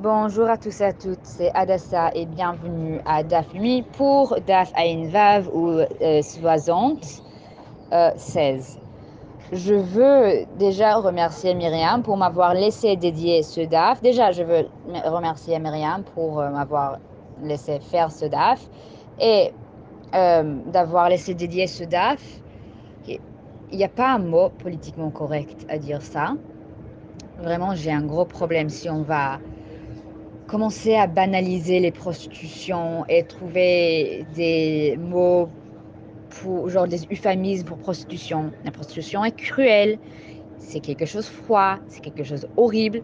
Bonjour 0.00 0.48
à 0.48 0.56
tous 0.56 0.80
et 0.80 0.84
à 0.84 0.92
toutes, 0.92 1.24
c'est 1.24 1.50
Adassa 1.54 2.12
et 2.14 2.24
bienvenue 2.24 3.00
à 3.04 3.24
DAF 3.24 3.52
Nuit 3.52 3.82
pour 3.82 4.38
DAF 4.46 4.70
Ain 4.76 5.08
Vav 5.08 5.48
ou 5.52 5.70
euh, 5.70 6.22
60 6.22 7.24
euh, 7.92 8.10
16. 8.14 8.78
Je 9.50 9.74
veux 9.74 10.46
déjà 10.56 10.98
remercier 10.98 11.52
Myriam 11.52 12.04
pour 12.04 12.16
m'avoir 12.16 12.54
laissé 12.54 12.94
dédier 12.94 13.42
ce 13.42 13.62
DAF. 13.62 14.00
Déjà, 14.00 14.30
je 14.30 14.44
veux 14.44 14.68
remercier 15.04 15.58
Myriam 15.58 16.04
pour 16.14 16.38
euh, 16.38 16.50
m'avoir 16.50 16.98
laissé 17.42 17.80
faire 17.80 18.12
ce 18.12 18.26
DAF 18.26 18.68
et 19.20 19.52
euh, 20.14 20.60
d'avoir 20.66 21.08
laissé 21.08 21.34
dédier 21.34 21.66
ce 21.66 21.82
DAF. 21.82 22.22
Il 23.08 23.18
n'y 23.76 23.82
a 23.82 23.88
pas 23.88 24.12
un 24.12 24.20
mot 24.20 24.50
politiquement 24.50 25.10
correct 25.10 25.66
à 25.68 25.76
dire 25.76 26.02
ça. 26.02 26.34
Vraiment, 27.40 27.74
j'ai 27.74 27.90
un 27.90 28.06
gros 28.06 28.24
problème 28.24 28.68
si 28.68 28.88
on 28.88 29.02
va 29.02 29.40
commencer 30.48 30.94
à 30.96 31.06
banaliser 31.06 31.78
les 31.78 31.92
prostitutions 31.92 33.04
et 33.08 33.22
trouver 33.22 34.24
des 34.34 34.98
mots 34.98 35.48
pour, 36.30 36.70
genre 36.70 36.88
des 36.88 37.04
euphémismes 37.12 37.66
pour 37.66 37.78
prostitution. 37.78 38.50
La 38.64 38.70
prostitution 38.70 39.24
est 39.24 39.36
cruelle, 39.36 39.98
c'est 40.58 40.80
quelque 40.80 41.04
chose 41.04 41.26
de 41.26 41.44
froid, 41.44 41.76
c'est 41.88 42.00
quelque 42.00 42.24
chose 42.24 42.48
horrible 42.56 43.02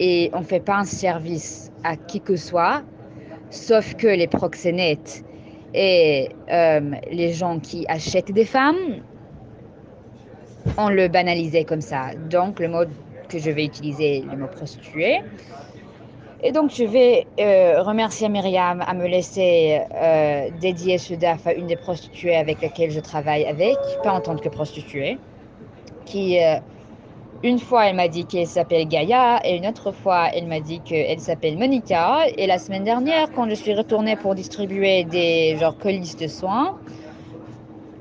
et 0.00 0.30
on 0.32 0.40
ne 0.40 0.44
fait 0.44 0.60
pas 0.60 0.78
un 0.78 0.84
service 0.84 1.70
à 1.84 1.96
qui 1.96 2.20
que 2.20 2.34
ce 2.34 2.48
soit, 2.48 2.82
sauf 3.50 3.94
que 3.94 4.08
les 4.08 4.26
proxénètes 4.26 5.22
et 5.74 6.30
euh, 6.50 6.80
les 7.12 7.32
gens 7.34 7.58
qui 7.58 7.84
achètent 7.88 8.32
des 8.32 8.46
femmes, 8.46 9.02
on 10.78 10.88
le 10.88 11.08
banalisait 11.08 11.64
comme 11.64 11.82
ça. 11.82 12.14
Donc 12.30 12.58
le 12.58 12.68
mot 12.68 12.84
que 13.28 13.38
je 13.38 13.50
vais 13.50 13.64
utiliser, 13.64 14.22
le 14.22 14.36
mot 14.38 14.46
prostituée, 14.46 15.20
et 16.46 16.52
donc, 16.52 16.70
je 16.70 16.84
vais 16.84 17.26
euh, 17.40 17.82
remercier 17.82 18.28
Myriam 18.28 18.84
à 18.86 18.92
me 18.92 19.06
laisser 19.06 19.80
euh, 19.94 20.50
dédier 20.60 20.98
ce 20.98 21.14
DAF 21.14 21.46
à 21.46 21.54
une 21.54 21.68
des 21.68 21.76
prostituées 21.76 22.36
avec 22.36 22.60
lesquelles 22.60 22.90
je 22.90 23.00
travaille 23.00 23.46
avec, 23.46 23.78
pas 24.02 24.12
en 24.12 24.20
tant 24.20 24.36
que 24.36 24.50
prostituée, 24.50 25.16
qui, 26.04 26.38
euh, 26.38 26.56
une 27.42 27.58
fois, 27.58 27.86
elle 27.86 27.96
m'a 27.96 28.08
dit 28.08 28.26
qu'elle 28.26 28.46
s'appelle 28.46 28.86
Gaïa, 28.86 29.40
et 29.42 29.56
une 29.56 29.66
autre 29.66 29.90
fois, 29.90 30.28
elle 30.34 30.46
m'a 30.46 30.60
dit 30.60 30.80
qu'elle 30.80 31.18
s'appelle 31.18 31.56
Monica. 31.56 32.26
Et 32.36 32.46
la 32.46 32.58
semaine 32.58 32.84
dernière, 32.84 33.32
quand 33.34 33.48
je 33.48 33.54
suis 33.54 33.72
retournée 33.72 34.16
pour 34.16 34.34
distribuer 34.34 35.04
des 35.04 35.56
genre 35.58 35.78
colis 35.78 36.14
de 36.20 36.28
soins, 36.28 36.78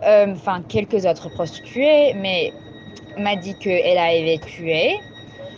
enfin, 0.02 0.62
quelques 0.68 1.06
autres 1.06 1.30
prostituées, 1.30 2.14
mais 2.16 2.52
m'a 3.18 3.38
dit 3.38 3.56
qu'elle 3.56 3.98
a 3.98 4.14
été 4.14 4.46
tuée. 4.46 5.00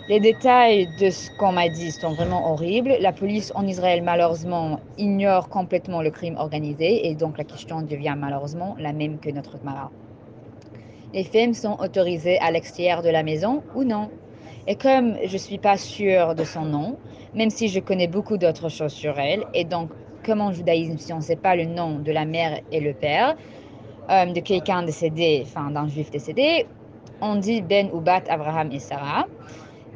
Les 0.08 0.20
détails 0.20 0.88
de 1.00 1.10
ce 1.10 1.32
qu'on 1.32 1.54
m'a 1.54 1.68
dit 1.68 1.92
sont 1.92 2.14
vraiment 2.14 2.52
horribles. 2.52 2.96
La 3.00 3.12
police 3.12 3.52
en 3.56 3.66
Israël, 3.66 4.04
malheureusement, 4.04 4.80
ignore 5.00 5.50
complètement 5.50 6.04
le 6.04 6.12
crime 6.12 6.38
organisé 6.38 7.08
et 7.08 7.16
donc 7.16 7.40
la 7.40 7.44
question 7.44 7.82
devient 7.82 8.14
malheureusement 8.16 8.76
la 8.78 8.94
même 8.94 9.18
que 9.18 9.32
notre 9.32 9.58
Mara. 9.64 9.90
Les 11.12 11.24
femmes 11.24 11.56
sont 11.56 11.76
autorisées 11.80 12.38
à 12.38 12.52
l'extérieur 12.52 13.02
de 13.02 13.10
la 13.10 13.24
maison 13.24 13.64
ou 13.74 13.84
non 13.84 14.12
Et 14.68 14.76
comme 14.76 15.16
je 15.26 15.34
ne 15.34 15.40
suis 15.40 15.58
pas 15.58 15.76
sûre 15.76 16.36
de 16.36 16.44
son 16.44 16.66
nom, 16.66 16.98
même 17.34 17.50
si 17.50 17.68
je 17.68 17.80
connais 17.80 18.08
beaucoup 18.08 18.38
d'autres 18.38 18.70
choses 18.70 18.94
sur 18.94 19.18
elle, 19.18 19.44
et 19.56 19.64
donc 19.64 19.90
comme 20.24 20.42
en 20.42 20.52
judaïsme, 20.52 21.00
si 21.00 21.14
on 21.14 21.18
ne 21.18 21.22
sait 21.22 21.36
pas 21.36 21.56
le 21.56 21.66
nom 21.66 21.98
de 21.98 22.12
la 22.12 22.26
mère 22.26 22.60
et 22.72 22.80
le 22.80 22.94
père, 22.94 23.36
euh, 24.12 24.26
de 24.28 24.40
quelqu'un 24.40 24.84
décédé, 24.84 25.42
enfin 25.48 25.72
d'un 25.72 25.88
juif 25.88 26.12
décédé, 26.12 26.68
on 27.22 27.38
dit 27.38 27.64
Ben 27.64 27.90
ou 27.92 28.02
Bat, 28.02 28.24
Abraham 28.30 28.72
et 28.72 28.80
Sarah. 28.80 29.26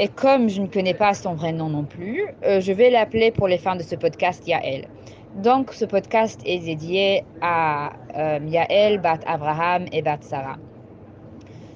Et 0.02 0.08
comme 0.08 0.48
je 0.48 0.62
ne 0.62 0.68
connais 0.68 0.94
pas 0.94 1.14
son 1.14 1.34
vrai 1.34 1.52
nom 1.52 1.68
non 1.68 1.84
plus, 1.84 2.24
euh, 2.46 2.62
je 2.62 2.72
vais 2.72 2.90
l'appeler 2.90 3.32
pour 3.32 3.50
les 3.50 3.58
fans 3.58 3.76
de 3.76 3.84
ce 3.84 3.96
podcast 3.96 4.48
Yael. 4.48 4.88
Donc, 5.36 5.74
ce 5.74 5.84
podcast 5.84 6.40
est 6.46 6.60
dédié 6.60 7.26
à 7.42 7.92
euh, 8.16 8.40
Yael, 8.48 9.00
Bat 9.00 9.20
Abraham 9.26 9.86
et 9.92 10.02
Bat 10.02 10.20
Sarah. 10.22 10.58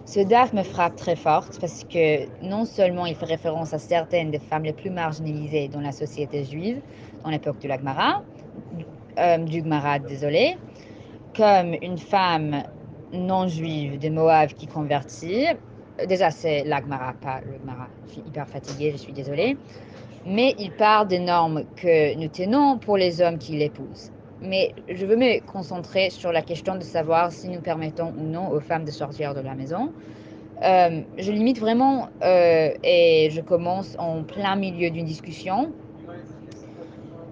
Ce 0.05 0.21
DAF 0.21 0.53
me 0.53 0.63
frappe 0.63 0.95
très 0.95 1.17
fort 1.17 1.47
parce 1.59 1.83
que 1.83 2.27
non 2.41 2.65
seulement 2.65 3.05
il 3.05 3.15
fait 3.15 3.25
référence 3.25 3.73
à 3.73 3.79
certaines 3.79 4.31
des 4.31 4.39
femmes 4.39 4.63
les 4.63 4.73
plus 4.73 4.89
marginalisées 4.89 5.67
dans 5.67 5.81
la 5.81 5.91
société 5.91 6.45
juive, 6.45 6.81
dans 7.23 7.29
l'époque 7.29 7.59
de 7.59 7.67
l'Agmara, 7.67 8.21
euh, 9.17 9.37
du 9.37 9.61
Gmara, 9.61 9.99
désolé, 9.99 10.57
comme 11.35 11.75
une 11.81 11.97
femme 11.97 12.63
non 13.11 13.47
juive 13.47 13.99
de 13.99 14.09
Moab 14.09 14.49
qui 14.49 14.67
convertit, 14.67 15.47
déjà 16.07 16.31
c'est 16.31 16.63
l'Agmara, 16.63 17.13
pas 17.13 17.41
le 17.41 17.57
Gmara. 17.63 17.87
Je 18.07 18.13
suis 18.13 18.21
hyper 18.21 18.47
fatiguée, 18.47 18.91
je 18.91 18.97
suis 18.97 19.13
désolée. 19.13 19.57
Mais 20.25 20.55
il 20.57 20.71
parle 20.71 21.07
des 21.07 21.19
normes 21.19 21.63
que 21.75 22.15
nous 22.15 22.29
tenons 22.29 22.77
pour 22.77 22.97
les 22.97 23.21
hommes 23.21 23.37
qui 23.37 23.53
l'épousent. 23.53 24.11
Mais 24.41 24.73
je 24.89 25.05
veux 25.05 25.15
me 25.15 25.39
concentrer 25.45 26.09
sur 26.09 26.31
la 26.31 26.41
question 26.41 26.75
de 26.75 26.83
savoir 26.83 27.31
si 27.31 27.49
nous 27.49 27.61
permettons 27.61 28.13
ou 28.17 28.23
non 28.23 28.49
aux 28.51 28.59
femmes 28.59 28.85
de 28.85 28.91
sortir 28.91 29.33
de 29.33 29.41
la 29.41 29.55
maison. 29.55 29.91
Euh, 30.63 31.01
je 31.17 31.31
limite 31.31 31.59
vraiment 31.59 32.07
euh, 32.21 32.69
et 32.83 33.29
je 33.31 33.41
commence 33.41 33.95
en 33.99 34.23
plein 34.23 34.55
milieu 34.55 34.89
d'une 34.89 35.05
discussion. 35.05 35.71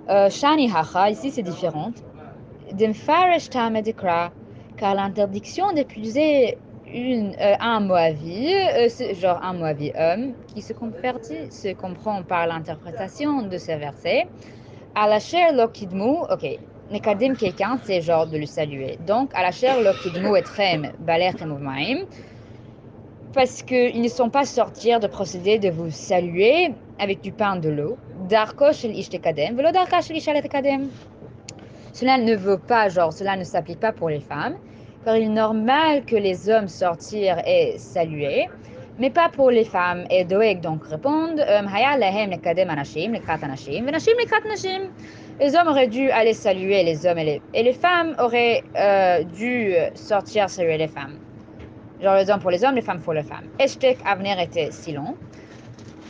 Euh, 0.10 0.30
Shani 0.30 0.70
Hacha, 0.74 1.10
ici 1.10 1.32
c'est 1.32 1.44
différent. 1.44 1.92
Car 4.78 4.96
l'interdiction 4.96 5.72
d'épouser 5.74 6.58
une, 6.88 7.36
euh, 7.40 7.56
un 7.60 7.80
Moavi, 7.80 8.54
euh, 8.54 8.90
genre 9.14 9.40
un 9.44 9.54
Moavi 9.54 9.92
homme, 9.98 10.34
qui 10.54 10.62
se 10.62 10.74
convertit, 10.74 11.52
se 11.52 11.74
comprend 11.74 12.24
par 12.24 12.48
l'interprétation 12.48 13.44
de 13.44 13.58
ces 13.58 13.76
versets. 13.76 14.28
À 14.96 15.08
la 15.08 15.20
chair 15.20 15.54
lokidmu, 15.54 16.18
ok, 16.30 16.60
nekadim 16.92 17.36
quelqu'un, 17.36 17.80
c'est 17.84 18.02
genre 18.02 18.28
de 18.28 18.38
le 18.38 18.46
saluer. 18.46 18.98
Donc, 19.08 19.32
à 19.34 19.42
la 19.42 19.52
chair 19.52 19.82
lokidmu 19.82 20.38
et 20.38 20.42
trem, 20.42 20.92
baler 21.00 21.32
et 21.34 22.06
parce 23.34 23.62
qu'ils 23.62 24.02
ne 24.02 24.10
sont 24.10 24.30
pas 24.30 24.44
sortir 24.44 25.00
de 25.00 25.08
procéder 25.08 25.58
de 25.58 25.70
vous 25.70 25.90
saluer 25.90 26.74
avec 27.00 27.22
du 27.22 27.32
pain 27.32 27.56
de 27.56 27.70
l'eau. 27.70 27.98
Darko 28.28 28.74
shel 28.74 28.92
ishtekadem, 28.92 29.56
velo 29.56 29.72
darka 29.72 30.02
shel 30.02 30.42
kadem. 30.50 30.90
Cela 31.94 32.18
ne 32.18 32.36
veut 32.36 32.58
pas, 32.58 32.90
genre, 32.90 33.14
cela 33.14 33.38
ne 33.38 33.46
s'applique 33.46 33.80
pas 33.80 33.94
pour 33.94 34.10
les 34.10 34.20
femmes 34.20 34.56
car 35.04 35.18
il 35.18 35.24
est 35.24 35.30
normal 35.30 36.06
que 36.06 36.16
les 36.16 36.50
hommes 36.50 36.68
sortirent 36.68 37.42
et 37.46 37.76
saluer, 37.78 38.48
mais 39.00 39.10
pas 39.10 39.30
pour 39.30 39.50
les 39.52 39.66
femmes. 39.66 40.06
Et 40.10 40.24
Doeg 40.26 40.62
donc 40.62 40.86
répondent 40.86 41.44
Les 45.40 45.56
hommes 45.56 45.68
auraient 45.68 45.88
dû 45.88 46.10
aller 46.12 46.34
saluer 46.34 46.84
les 46.84 47.06
hommes 47.06 47.18
et 47.18 47.42
les, 47.54 47.74
femmes 47.74 48.16
auraient 48.20 48.64
euh, 48.76 49.24
dû 49.24 49.74
sortir 49.96 50.50
saluer 50.50 50.78
les 50.78 50.88
femmes. 50.88 51.18
Genre 52.02 52.16
les 52.16 52.30
hommes 52.30 52.40
pour 52.40 52.52
les 52.52 52.64
hommes, 52.64 52.76
les 52.76 52.82
femmes 52.82 53.02
pour 53.02 53.14
les 53.14 53.24
femmes. 53.24 53.46
Eshtek 53.60 53.98
Avner 54.06 54.36
était 54.42 54.72
si 54.72 54.92
long. 54.92 55.16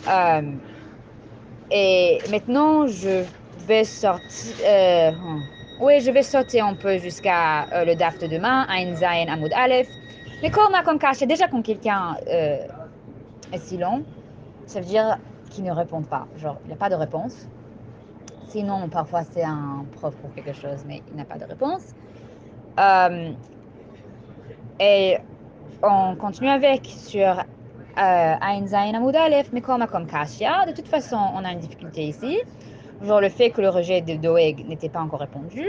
Euh, 0.10 0.42
et 1.70 2.20
maintenant, 2.30 2.88
je 2.88 3.24
vais 3.68 3.84
sortir. 3.84 4.56
Euh, 4.66 5.12
oui, 5.82 6.00
je 6.00 6.12
vais 6.12 6.22
sauter 6.22 6.62
un 6.62 6.76
peu 6.76 7.00
jusqu'à 7.00 7.64
euh, 7.74 7.86
le 7.86 7.96
DAF 7.96 8.20
de 8.20 8.28
demain, 8.28 8.68
Ein 8.70 8.96
Zayin 8.96 9.28
Amoud 9.28 9.52
Aleph. 9.54 9.90
Mais 10.44 10.52
comme 10.52 10.74
comme 10.86 11.00
caché, 11.00 11.26
déjà 11.26 11.48
quand 11.48 11.64
quelqu'un 11.64 12.18
euh, 12.28 12.68
est 13.52 13.58
si 13.58 13.78
long, 13.78 14.04
ça 14.68 14.80
veut 14.80 14.86
dire 14.86 15.18
qu'il 15.50 15.64
ne 15.64 15.72
répond 15.72 16.04
pas. 16.04 16.28
Genre, 16.38 16.58
il 16.64 16.68
n'y 16.68 16.74
a 16.74 16.78
pas 16.78 16.90
de 16.90 16.96
réponse. 16.96 17.48
Sinon, 18.48 18.90
parfois 18.90 19.24
c'est 19.24 19.44
un 19.44 19.86
prof 19.94 20.16
pour 20.18 20.32
quelque 20.36 20.54
chose, 20.54 20.84
mais 20.88 21.02
il 21.10 21.16
n'a 21.18 21.26
pas 21.26 21.38
de 21.40 21.46
réponse. 21.46 21.96
Euh, 22.80 23.32
et 24.80 25.18
on 25.82 26.16
continue 26.16 26.50
avec 26.50 26.86
sur 26.86 27.44
Ein 27.98 28.68
Zayin 28.68 28.94
Amoud 28.94 29.16
Aleph, 29.16 29.52
mais 29.52 29.62
comme 29.62 29.86
comme 29.88 30.06
Kashia. 30.06 30.66
De 30.68 30.74
toute 30.74 30.88
façon, 30.88 31.18
on 31.36 31.44
a 31.44 31.52
une 31.52 31.60
difficulté 31.60 32.04
ici 32.04 32.40
genre 33.04 33.22
le 33.22 33.30
fait 33.30 33.50
que 33.50 33.62
le 33.62 33.70
rejet 33.70 34.02
de 34.02 34.16
Doeg 34.16 34.66
n'était 34.68 34.90
pas 34.90 35.02
encore 35.02 35.20
répondu. 35.20 35.66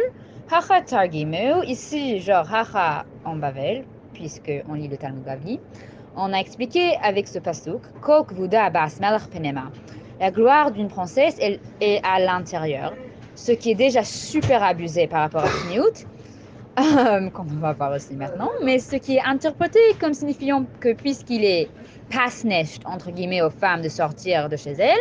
Hacha 0.50 0.82
Targimeu, 0.82 1.64
ici, 1.66 2.20
genre 2.20 2.52
Hacha 2.52 3.04
en 3.24 3.36
Bavel, 3.36 3.84
puisque 4.12 4.52
on 4.68 4.74
lit 4.74 4.88
le 4.88 4.96
Talmud 4.96 5.24
Bavli, 5.24 5.60
on 6.16 6.32
a 6.32 6.36
expliqué 6.36 6.96
avec 7.02 7.26
ce 7.26 7.38
pasuk, 7.38 7.80
Kok 8.02 8.32
Vuda 8.32 8.64
Abbas 8.64 8.98
Melech 9.00 9.28
Penema. 9.30 9.70
La 10.20 10.30
gloire 10.30 10.70
d'une 10.70 10.88
princesse 10.88 11.38
est 11.38 12.00
à 12.04 12.20
l'intérieur, 12.20 12.92
ce 13.34 13.52
qui 13.52 13.70
est 13.70 13.74
déjà 13.74 14.04
super 14.04 14.62
abusé 14.62 15.06
par 15.06 15.20
rapport 15.20 15.42
à 15.42 15.48
Knut, 15.66 16.06
euh, 16.78 17.30
comme 17.30 17.48
on 17.50 17.60
va 17.60 17.72
voir 17.72 17.92
aussi 17.92 18.14
maintenant, 18.14 18.50
mais 18.62 18.78
ce 18.78 18.96
qui 18.96 19.16
est 19.16 19.22
interprété 19.24 19.80
comme 20.00 20.14
signifiant 20.14 20.64
que 20.80 20.92
puisqu'il 20.92 21.44
est 21.44 21.68
pasnecht, 22.10 22.82
entre 22.84 23.10
guillemets, 23.10 23.42
aux 23.42 23.50
femmes 23.50 23.82
de 23.82 23.88
sortir 23.88 24.48
de 24.48 24.56
chez 24.56 24.72
elles, 24.72 25.00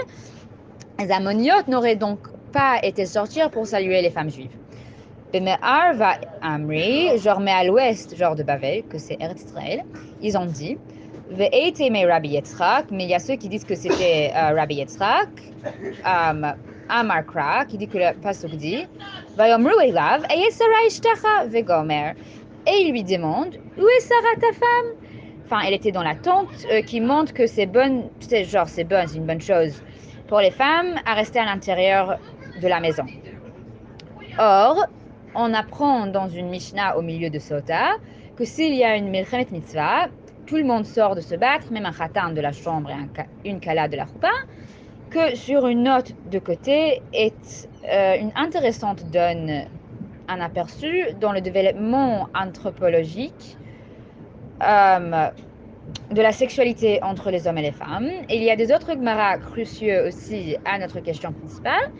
les 1.01 1.12
Ammoniotes 1.12 1.68
n'auraient 1.68 1.95
donc 1.95 2.19
pas 2.51 2.80
été 2.83 3.06
sortir 3.06 3.50
pour 3.50 3.65
saluer 3.65 4.01
les 4.01 4.09
femmes 4.09 4.30
juives. 4.30 4.56
Beme'ar 5.33 5.95
Amri, 6.42 7.18
genre 7.18 7.39
mais 7.39 7.51
à 7.51 7.63
l'ouest, 7.63 8.15
genre 8.15 8.36
de 8.36 8.44
Bavel, 8.44 8.83
que 8.83 8.98
c'est 8.98 9.18
Eretz 9.19 9.44
Israël, 9.44 9.83
ils 10.21 10.38
ont 10.38 10.45
dit 10.45 10.77
Rabbi 11.31 12.30
Yitzhak, 12.30 12.92
mais 12.92 13.06
il 13.06 13.09
y 13.09 13.15
a 13.15 13.19
ceux 13.19 13.36
qui 13.36 13.48
disent 13.48 13.63
que 13.63 13.75
c'était 13.75 14.31
euh, 14.36 14.53
Rabbi 14.53 14.75
Yitzhak, 14.75 15.30
um, 16.06 16.53
Amar 16.89 17.25
Kra, 17.25 17.65
qui 17.65 17.77
dit 17.77 17.88
que 17.88 17.97
le 17.97 18.13
pasuk 18.21 18.51
dit, 18.51 18.86
Vayomru 19.38 19.71
elav, 19.81 20.25
eye 20.30 20.51
Sarah 20.51 20.86
ishtacha 20.88 21.45
vegomer. 21.47 22.13
Et 22.68 22.81
il 22.81 22.92
lui 22.92 23.04
demande, 23.04 23.56
où 23.77 23.88
est 23.88 24.01
Sarah 24.01 24.36
ta 24.42 24.51
femme? 24.51 24.95
Enfin, 25.45 25.62
elle 25.65 25.74
était 25.74 25.94
dans 25.94 26.04
la 26.04 26.15
tente, 26.15 26.50
euh, 26.69 26.81
qui 26.81 27.00
montre 27.00 27.33
que 27.33 27.47
c'est 27.47 27.65
bon, 27.65 28.09
c'est 28.19 28.44
genre 28.44 28.68
c'est 28.68 28.83
bon, 28.83 29.06
c'est 29.07 29.18
une 29.18 29.25
bonne 29.25 29.42
chose 29.42 29.81
pour 30.31 30.39
les 30.39 30.51
femmes 30.51 30.95
à 31.06 31.13
rester 31.13 31.39
à 31.39 31.45
l'intérieur 31.45 32.18
de 32.62 32.68
la 32.69 32.80
maison. 32.80 33.04
Or, 34.39 34.88
on 35.36 35.54
apprend 35.54 36.07
dans 36.07 36.30
une 36.30 36.48
Mishnah 36.48 36.98
au 36.98 37.01
milieu 37.01 37.30
de 37.30 37.38
Sota 37.38 37.89
que 38.38 38.45
s'il 38.45 38.74
y 38.75 38.86
a 38.86 38.95
une 38.95 39.10
Milchemet 39.10 39.48
Mitzvah, 39.51 40.07
tout 40.45 40.56
le 40.56 40.63
monde 40.63 40.86
sort 40.86 41.16
de 41.16 41.19
se 41.19 41.36
battre, 41.36 41.69
même 41.74 41.86
un 41.86 41.92
khatan 41.92 42.30
de 42.30 42.39
la 42.39 42.54
chambre 42.54 42.92
et 43.44 43.50
une 43.50 43.60
kala 43.60 43.89
de 43.89 43.98
la 43.98 44.06
roupa, 44.06 44.31
que 45.10 45.36
sur 45.36 45.68
une 45.68 45.83
note 45.83 46.13
de 46.30 46.39
côté 46.39 47.01
est 47.12 47.68
euh, 47.92 48.16
une 48.18 48.31
intéressante 48.36 49.04
donne 49.12 49.66
un 50.30 50.39
aperçu 50.39 51.07
dans 51.19 51.33
le 51.33 51.42
développement 51.42 52.30
anthropologique 52.33 53.57
euh, 54.63 55.30
de 56.12 56.22
la 56.22 56.31
sexualité 56.31 57.00
entre 57.04 57.31
les 57.31 57.48
hommes 57.48 57.57
et 57.57 57.63
les 57.63 57.72
femmes. 57.72 58.10
Et 58.30 58.38
il 58.38 58.44
y 58.44 58.51
a 58.51 58.56
des 58.56 58.72
autres 58.72 58.94
gmaras 58.95 59.38
crucieux 59.38 60.07
aussi 60.07 60.57
à 60.66 60.78
notre 60.78 61.00
question 61.00 61.31
principale. 61.31 61.92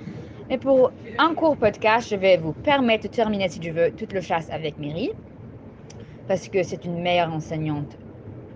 Mais 0.50 0.58
pour 0.58 0.92
un 1.18 1.34
court 1.34 1.56
podcast, 1.56 2.10
je 2.10 2.16
vais 2.16 2.38
vous 2.38 2.52
permettre 2.52 3.04
de 3.04 3.08
terminer, 3.08 3.48
si 3.50 3.60
tu 3.60 3.72
veux, 3.72 3.92
toute 3.92 4.12
le 4.12 4.22
chasse 4.22 4.50
avec 4.52 4.78
Miri, 4.78 5.12
parce 6.28 6.50
que 6.50 6.62
c'est 6.64 6.84
une 6.84 7.02
meilleure 7.02 7.32
enseignante 7.32 7.98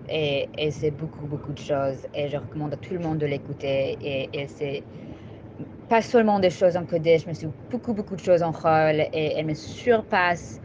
et, 0.08 0.48
c'est 0.70 0.90
beaucoup, 0.90 1.26
beaucoup 1.26 1.52
de 1.52 1.58
choses. 1.58 2.06
Et 2.14 2.28
je 2.28 2.36
recommande 2.36 2.74
à 2.74 2.76
tout 2.76 2.94
le 2.94 3.00
monde 3.00 3.18
de 3.18 3.26
l'écouter. 3.26 3.96
Et, 4.02 4.46
c'est 4.46 4.82
pas 5.88 6.02
seulement 6.02 6.38
des 6.38 6.50
choses 6.50 6.76
encodées, 6.76 7.18
je 7.18 7.28
me 7.28 7.34
suis 7.34 7.48
beaucoup, 7.70 7.94
beaucoup 7.94 8.16
de 8.16 8.20
choses 8.20 8.42
en 8.42 8.50
rôle 8.50 9.06
et 9.12 9.32
elle 9.36 9.46
me 9.46 9.54
surpasse 9.54 10.60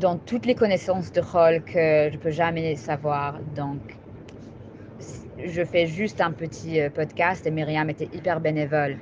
dans 0.00 0.16
toutes 0.18 0.46
les 0.46 0.54
connaissances 0.54 1.12
de 1.12 1.20
rôle 1.20 1.62
que 1.62 2.10
je 2.12 2.18
peux 2.18 2.30
jamais 2.30 2.76
savoir. 2.76 3.38
Donc, 3.54 3.80
je 5.44 5.64
fais 5.64 5.86
juste 5.86 6.20
un 6.20 6.32
petit 6.32 6.80
euh, 6.80 6.90
podcast 6.90 7.46
et 7.46 7.50
Myriam 7.50 7.90
était 7.90 8.08
hyper 8.12 8.40
bénévole 8.40 8.96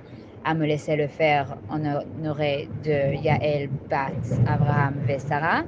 à 0.45 0.55
me 0.55 0.65
laisser 0.67 0.97
le 0.97 1.07
faire 1.07 1.57
en 1.69 1.85
honoré 1.85 2.69
de 2.85 3.15
Yael, 3.15 3.69
Bat, 3.91 4.13
Abraham 4.47 4.95
et 5.09 5.19
Sarah. 5.19 5.65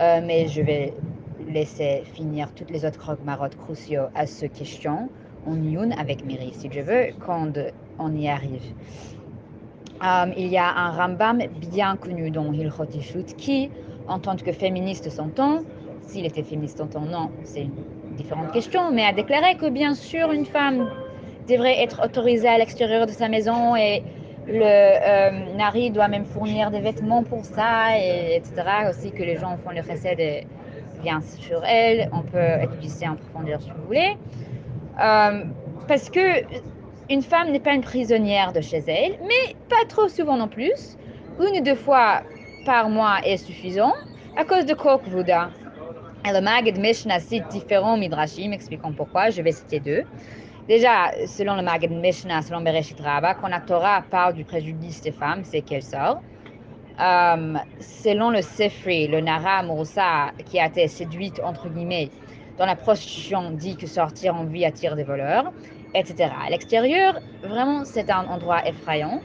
Euh, 0.00 0.20
mais 0.24 0.46
je 0.48 0.62
vais 0.62 0.94
laisser 1.48 2.02
finir 2.14 2.52
toutes 2.54 2.70
les 2.70 2.84
autres 2.84 2.98
croque-marottes 2.98 3.56
cruciaux 3.56 4.06
à 4.14 4.26
ce 4.26 4.46
question 4.46 5.08
en 5.46 5.56
une 5.56 5.92
avec 5.94 6.24
Miri, 6.24 6.52
si 6.56 6.70
je 6.70 6.80
veux, 6.80 7.06
quand 7.18 7.52
on 7.98 8.14
y 8.14 8.28
arrive. 8.28 8.62
Euh, 10.02 10.26
il 10.36 10.48
y 10.48 10.58
a 10.58 10.68
un 10.68 10.90
Rambam 10.90 11.42
bien 11.70 11.96
connu 11.96 12.30
dans 12.30 12.52
Hilchot 12.52 12.86
qui, 13.36 13.70
en 14.08 14.18
tant 14.18 14.36
que 14.36 14.52
féministe 14.52 15.08
s'entend, 15.10 15.60
s'il 16.02 16.26
était 16.26 16.42
féministe 16.42 16.80
en 16.80 16.88
temps, 16.88 17.02
non, 17.02 17.30
c'est 17.44 17.62
une 17.62 18.16
différente 18.16 18.50
question, 18.52 18.90
mais 18.90 19.04
a 19.04 19.12
déclaré 19.12 19.54
que 19.54 19.68
bien 19.68 19.94
sûr 19.94 20.32
une 20.32 20.44
femme 20.44 20.90
devrait 21.48 21.80
être 21.80 22.04
autorisée 22.04 22.48
à 22.48 22.58
l'extérieur 22.58 23.06
de 23.06 23.12
sa 23.12 23.28
maison 23.28 23.76
et 23.76 24.02
le 24.48 24.64
euh, 24.64 25.54
Nari 25.56 25.90
doit 25.90 26.08
même 26.08 26.24
fournir 26.24 26.72
des 26.72 26.80
vêtements 26.80 27.22
pour 27.22 27.44
ça, 27.44 27.96
et, 27.96 28.36
etc. 28.36 28.54
Aussi 28.90 29.12
que 29.12 29.22
les 29.22 29.36
gens 29.36 29.56
font 29.64 29.70
le 29.70 29.80
recette 29.80 30.46
bien 31.00 31.20
sur 31.20 31.64
elle. 31.64 32.10
On 32.12 32.22
peut 32.22 32.62
étudier 32.62 33.08
en 33.08 33.14
profondeur 33.14 33.60
si 33.62 33.70
vous 33.70 33.86
voulez. 33.86 34.16
Euh, 35.00 35.44
parce 35.86 36.10
que 36.10 36.42
une 37.12 37.22
femme 37.22 37.50
n'est 37.50 37.60
pas 37.60 37.74
une 37.74 37.82
prisonnière 37.82 38.52
de 38.54 38.62
chez 38.62 38.82
elle, 38.86 39.18
mais 39.20 39.54
pas 39.68 39.84
trop 39.86 40.08
souvent 40.08 40.38
non 40.38 40.48
plus. 40.48 40.96
Une 41.38 41.60
ou 41.60 41.62
deux 41.62 41.74
fois 41.74 42.22
par 42.64 42.88
mois 42.88 43.18
est 43.24 43.36
suffisant 43.36 43.92
à 44.36 44.44
cause 44.44 44.64
de 44.64 44.72
Kokvuda. 44.72 45.50
Et 46.26 46.32
le 46.32 46.40
Magad 46.40 46.78
Mishnah 46.78 47.20
cite 47.20 47.46
différents 47.48 47.98
midrashim 47.98 48.52
expliquant 48.52 48.92
pourquoi. 48.92 49.28
Je 49.28 49.42
vais 49.42 49.52
citer 49.52 49.80
deux. 49.80 50.04
Déjà, 50.68 51.10
selon 51.26 51.56
le 51.56 51.62
Magad 51.62 51.90
Mishnah, 51.90 52.40
selon 52.40 52.62
Bereshit 52.62 52.98
Rabbah, 52.98 53.34
quand 53.34 53.48
la 53.48 53.60
Torah 53.60 54.02
parle 54.08 54.32
du 54.32 54.44
préjudice 54.44 55.02
des 55.02 55.12
femmes, 55.12 55.42
c'est 55.44 55.60
qu'elle 55.60 55.82
sort. 55.82 56.22
Euh, 56.98 57.54
selon 57.80 58.30
le 58.30 58.40
Sefri, 58.40 59.08
le 59.08 59.20
Nara 59.20 59.62
Mouroussa, 59.62 60.32
qui 60.46 60.58
a 60.58 60.66
été 60.66 60.88
séduite, 60.88 61.40
entre 61.44 61.68
guillemets, 61.68 62.10
dans 62.56 62.66
la 62.66 62.76
prostitution, 62.76 63.50
dit 63.50 63.76
que 63.76 63.86
sortir 63.86 64.36
en 64.36 64.44
vie 64.44 64.64
attire 64.64 64.94
des 64.94 65.04
voleurs, 65.04 65.52
etc. 65.94 66.30
À 66.46 66.50
l'extérieur, 66.50 67.20
vraiment, 67.42 67.84
c'est 67.84 68.10
un 68.10 68.26
endroit 68.26 68.66
effrayant, 68.66 69.20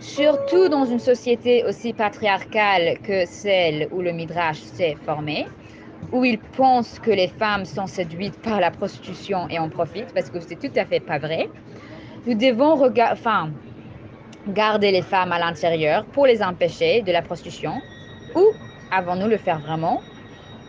surtout 0.00 0.68
dans 0.68 0.84
une 0.84 0.98
société 0.98 1.64
aussi 1.64 1.92
patriarcale 1.92 2.98
que 3.02 3.24
celle 3.26 3.88
où 3.90 4.00
le 4.00 4.12
Midrash 4.12 4.60
s'est 4.60 4.96
formé, 5.04 5.46
où 6.12 6.24
ils 6.24 6.38
pensent 6.38 6.98
que 6.98 7.10
les 7.10 7.28
femmes 7.28 7.64
sont 7.64 7.86
séduites 7.86 8.40
par 8.42 8.60
la 8.60 8.70
prostitution 8.70 9.48
et 9.48 9.58
en 9.58 9.68
profitent, 9.68 10.12
parce 10.14 10.30
que 10.30 10.40
c'est 10.40 10.58
tout 10.58 10.72
à 10.76 10.84
fait 10.84 11.00
pas 11.00 11.18
vrai. 11.18 11.48
Nous 12.26 12.34
devons 12.34 12.82
enfin, 12.98 13.50
garder 14.48 14.90
les 14.90 15.02
femmes 15.02 15.32
à 15.32 15.38
l'intérieur 15.38 16.04
pour 16.06 16.26
les 16.26 16.42
empêcher 16.42 17.02
de 17.02 17.12
la 17.12 17.22
prostitution 17.22 17.80
ou 18.34 18.44
avons-nous 18.90 19.28
le 19.28 19.36
faire 19.36 19.58
vraiment? 19.60 20.02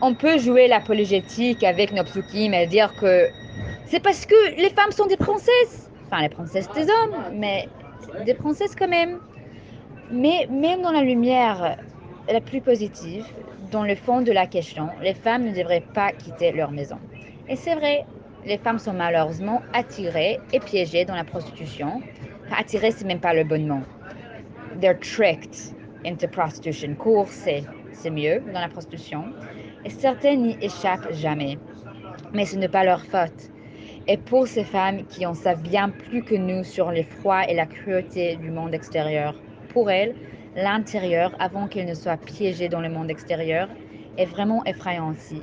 On 0.00 0.14
peut 0.14 0.38
jouer 0.38 0.68
l'apologétique 0.68 1.64
avec 1.64 1.92
nos 1.92 2.04
psukim 2.04 2.52
et 2.52 2.66
dire 2.66 2.94
que 2.96 3.30
c'est 3.86 4.00
parce 4.00 4.26
que 4.26 4.56
les 4.56 4.70
femmes 4.70 4.92
sont 4.92 5.06
des 5.06 5.16
princesses, 5.16 5.90
enfin 6.06 6.22
les 6.22 6.28
princesses 6.28 6.68
des 6.74 6.82
hommes, 6.84 7.16
mais 7.32 7.68
des 8.24 8.34
princesses 8.34 8.74
quand 8.76 8.88
même. 8.88 9.18
Mais 10.10 10.46
même 10.50 10.82
dans 10.82 10.92
la 10.92 11.02
lumière 11.02 11.76
la 12.28 12.40
plus 12.40 12.60
positive, 12.60 13.24
dans 13.72 13.82
le 13.82 13.94
fond 13.94 14.22
de 14.22 14.32
la 14.32 14.46
question, 14.46 14.88
les 15.02 15.14
femmes 15.14 15.44
ne 15.44 15.52
devraient 15.52 15.84
pas 15.94 16.12
quitter 16.12 16.52
leur 16.52 16.70
maison. 16.70 16.98
Et 17.48 17.56
c'est 17.56 17.74
vrai, 17.74 18.04
les 18.44 18.58
femmes 18.58 18.78
sont 18.78 18.92
malheureusement 18.92 19.62
attirées 19.72 20.38
et 20.52 20.60
piégées 20.60 21.04
dans 21.04 21.14
la 21.16 21.24
prostitution 21.24 22.00
Attirer, 22.52 22.92
c'est 22.92 23.04
même 23.04 23.20
pas 23.20 23.34
le 23.34 23.44
bon 23.44 23.66
mot. 23.66 23.82
They're 24.80 24.98
tricked 24.98 25.74
into 26.04 26.28
prostitution. 26.28 26.94
Courser, 26.94 27.64
c'est 27.92 28.10
mieux 28.10 28.40
dans 28.52 28.60
la 28.60 28.68
prostitution. 28.68 29.24
Et 29.84 29.90
certaines 29.90 30.42
n'y 30.42 30.56
échappent 30.60 31.12
jamais. 31.12 31.58
Mais 32.32 32.44
ce 32.46 32.56
n'est 32.56 32.68
pas 32.68 32.84
leur 32.84 33.04
faute. 33.04 33.50
Et 34.08 34.18
pour 34.18 34.46
ces 34.46 34.62
femmes 34.62 35.04
qui 35.06 35.26
en 35.26 35.34
savent 35.34 35.62
bien 35.62 35.90
plus 35.90 36.22
que 36.22 36.36
nous 36.36 36.62
sur 36.62 36.92
l'effroi 36.92 37.50
et 37.50 37.54
la 37.54 37.66
cruauté 37.66 38.36
du 38.36 38.50
monde 38.50 38.72
extérieur, 38.72 39.34
pour 39.70 39.90
elles, 39.90 40.14
l'intérieur, 40.54 41.34
avant 41.40 41.66
qu'elles 41.66 41.88
ne 41.88 41.94
soient 41.94 42.16
piégées 42.16 42.68
dans 42.68 42.80
le 42.80 42.88
monde 42.88 43.10
extérieur, 43.10 43.68
est 44.16 44.26
vraiment 44.26 44.64
effrayant 44.64 45.10
aussi. 45.10 45.42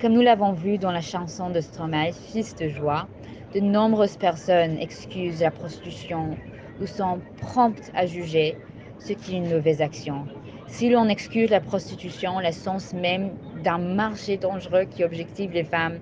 Comme 0.00 0.14
nous 0.14 0.22
l'avons 0.22 0.52
vu 0.52 0.78
dans 0.78 0.92
la 0.92 1.02
chanson 1.02 1.50
de 1.50 1.60
Stromae, 1.60 2.12
Fils 2.12 2.56
de 2.56 2.68
joie, 2.68 3.06
de 3.54 3.60
nombreuses 3.60 4.16
personnes 4.16 4.78
excusent 4.78 5.42
la 5.42 5.50
prostitution 5.50 6.38
ou 6.80 6.86
sont 6.86 7.20
promptes 7.36 7.90
à 7.94 8.06
juger 8.06 8.56
ce 8.98 9.12
qui 9.12 9.34
est 9.34 9.38
une 9.38 9.50
mauvaise 9.50 9.82
action. 9.82 10.26
Si 10.68 10.88
l'on 10.88 11.08
excuse 11.08 11.50
la 11.50 11.60
prostitution, 11.60 12.38
l'essence 12.38 12.94
même 12.94 13.32
d'un 13.62 13.78
marché 13.78 14.38
dangereux 14.38 14.84
qui 14.84 15.04
objective 15.04 15.52
les 15.52 15.64
femmes 15.64 15.98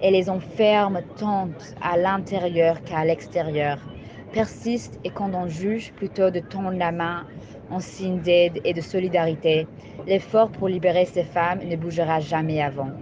et 0.00 0.10
les 0.10 0.28
enferme 0.30 1.02
tant 1.16 1.50
à 1.80 1.96
l'intérieur 1.96 2.82
qu'à 2.82 3.04
l'extérieur, 3.04 3.88
persiste 4.32 4.98
et 5.04 5.10
quand 5.10 5.34
on 5.34 5.48
juge 5.48 5.92
plutôt 5.94 6.30
de 6.30 6.40
tendre 6.40 6.72
la 6.72 6.92
main 6.92 7.26
en 7.68 7.80
signe 7.80 8.20
d'aide 8.20 8.60
et 8.64 8.74
de 8.74 8.80
solidarité, 8.80 9.70
l'effort 10.06 10.50
pour 10.52 10.68
libérer 10.68 11.06
ces 11.06 11.24
femmes 11.24 11.62
ne 11.64 11.76
bougera 11.76 12.20
jamais 12.20 12.62
avant. 12.62 12.92